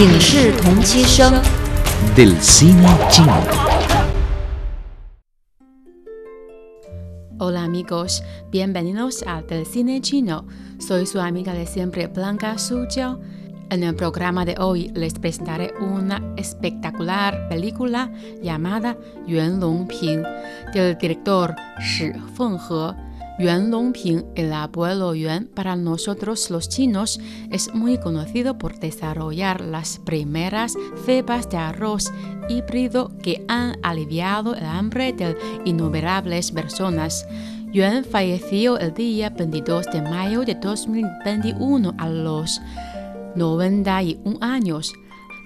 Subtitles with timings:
[0.00, 1.32] 影视同期声。
[2.14, 3.34] del cine chino.
[7.38, 10.46] Hola amigos, bienvenidos a Del Cine Chino.
[10.78, 13.20] Soy su amiga de siempre Blanca Su Jiao.
[13.70, 18.10] En el programa de hoy les presentaré una espectacular película
[18.42, 18.96] llamada
[19.26, 20.22] Yuan Longping
[20.72, 22.94] del director Shi Fenghe.
[23.41, 27.19] Yuan Longping, el abuelo Yuan, para nosotros los chinos
[27.49, 30.75] es muy conocido por desarrollar las primeras
[31.07, 32.13] cepas de arroz
[32.49, 35.35] híbrido que han aliviado el hambre de
[35.65, 37.25] innumerables personas.
[37.73, 42.61] Yuan falleció el día 22 de mayo de 2021 a los
[43.35, 44.93] 91 años.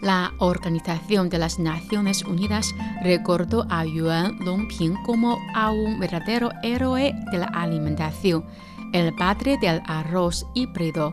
[0.01, 7.13] La Organización de las Naciones Unidas recordó a Yuan Longping como a un verdadero héroe
[7.31, 8.45] de la alimentación,
[8.93, 11.11] el padre del arroz híbrido.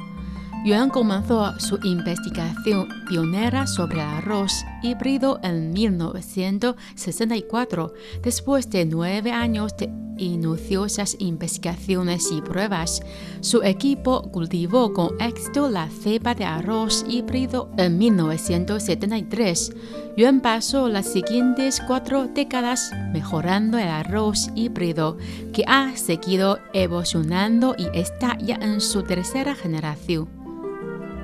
[0.64, 7.92] Yuan comenzó su investigación pionera sobre el arroz híbrido en 1964,
[8.22, 13.02] después de nueve años de minuciosas investigaciones y pruebas.
[13.40, 19.72] Su equipo cultivó con éxito la cepa de arroz híbrido en 1973.
[20.16, 25.16] Yuan pasó las siguientes cuatro décadas mejorando el arroz híbrido,
[25.52, 30.51] que ha seguido evolucionando y está ya en su tercera generación.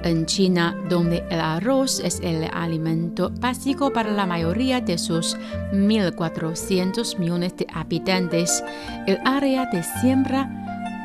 [0.05, 5.37] En China, donde el arroz es el alimento básico para la mayoría de sus
[5.73, 8.63] 1.400 millones de habitantes,
[9.07, 10.49] el área de siembra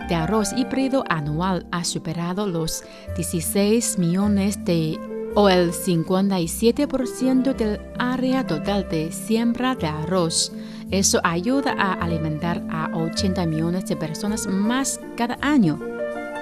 [0.07, 2.83] de arroz híbrido anual ha superado los
[3.15, 4.99] 16 millones de
[5.35, 10.51] o el 57% del área total de siembra de arroz.
[10.91, 15.92] Eso ayuda a alimentar a 80 millones de personas más cada año.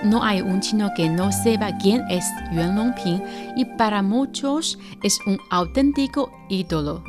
[0.03, 3.21] No hay un chino que no sepa quién es Yuan Longping
[3.55, 7.03] y para muchos es un auténtico ídolo.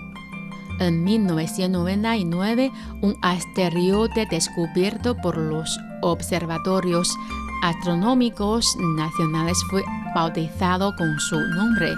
[0.79, 2.71] En 1999,
[3.03, 7.17] un asteroide descubierto por los observatorios
[7.63, 9.85] astronómicos nacionales fue
[10.15, 11.95] bautizado con su nombre.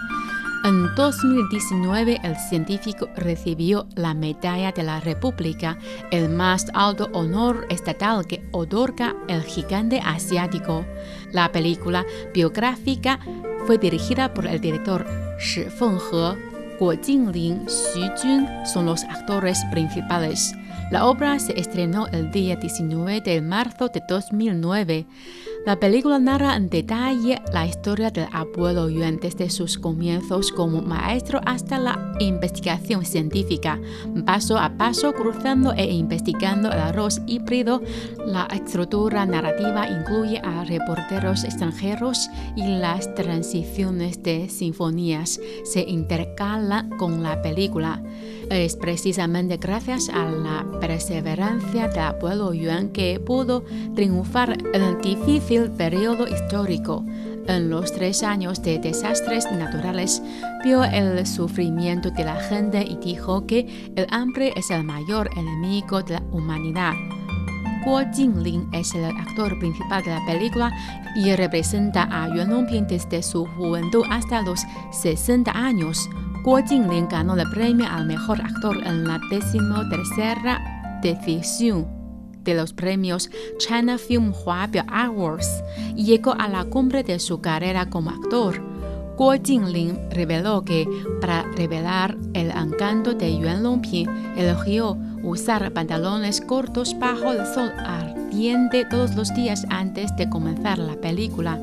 [0.65, 5.77] En 2019, el científico recibió la Medalla de la República,
[6.11, 10.87] el más alto honor estatal que otorga el gigante asiático.
[11.33, 13.21] La película biográfica
[13.67, 15.07] fue dirigida por el director
[15.39, 16.55] Shi Fenghe.
[16.79, 20.55] Guo Jingling, Xu Jun son los actores principales.
[20.91, 25.07] La obra se estrenó el día 19 de marzo de 2009.
[25.65, 31.41] La película narra en detalle la historia del abuelo Yuan desde sus comienzos como maestro
[31.47, 33.81] hasta la investigación científica,
[34.27, 37.81] paso a paso cruzando e investigando el arroz híbrido.
[38.27, 47.23] La estructura narrativa incluye a reporteros extranjeros y las transiciones de sinfonías se intercalan con
[47.23, 48.03] la película.
[48.51, 55.71] Es precisamente gracias a la perseverancia del abuelo Yuan que pudo triunfar en el difícil
[55.71, 57.05] periodo histórico.
[57.47, 60.23] En los tres años de desastres naturales,
[60.65, 66.03] vio el sufrimiento de la gente y dijo que el hambre es el mayor enemigo
[66.03, 66.95] de la humanidad.
[67.85, 70.73] Guo Jingling es el actor principal de la película
[71.17, 74.61] y representa a Yuan Longping desde su juventud hasta los
[74.93, 76.09] 60 años.
[76.45, 81.87] Guo Jingling ganó el premio al mejor actor en la decimotercera edición
[82.43, 85.65] de los premios China Film Huabiao Awards
[85.97, 88.61] y llegó a la cumbre de su carrera como actor.
[89.17, 90.87] Guo Jingling reveló que
[91.23, 98.85] para revelar el encanto de Yuan Longping, eligió usar pantalones cortos bajo el sol ardiente
[98.85, 101.59] todos los días antes de comenzar la película.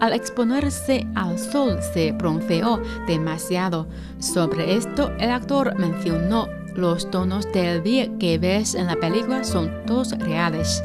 [0.00, 3.86] Al exponerse al sol se bronceó demasiado.
[4.20, 9.70] Sobre esto, el actor mencionó los tonos del día que ves en la película son
[9.86, 10.82] todos reales.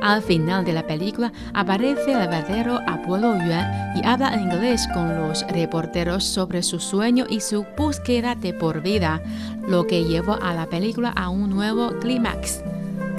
[0.00, 5.14] Al final de la película aparece el verdadero abuelo Yuan y habla en inglés con
[5.16, 9.22] los reporteros sobre su sueño y su búsqueda de por vida,
[9.66, 12.62] lo que llevó a la película a un nuevo clímax.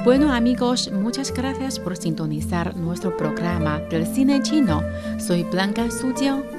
[0.04, 4.82] Bueno amigos, muchas gracias por sintonizar nuestro programa del cine chino.
[5.20, 6.57] Soy Blanca Sujiao.